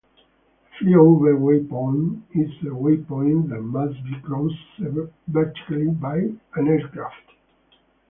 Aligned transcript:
A 0.03 0.77
fly-over 0.83 1.35
waypoint 1.37 2.23
is 2.33 2.49
a 2.63 2.71
waypoint 2.73 3.49
that 3.49 3.61
must 3.61 4.03
be 4.03 4.19
crossed 4.21 5.09
vertically 5.27 5.89
by 5.91 6.17
an 6.55 6.67
aircraft. 6.67 7.33